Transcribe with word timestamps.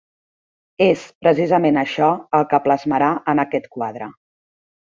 És 0.85 1.03
precisament 1.25 1.77
això 1.83 2.09
el 2.39 2.47
que 2.55 2.63
plasmarà 2.65 3.13
en 3.35 3.45
aquest 3.47 3.71
quadre. 3.79 4.13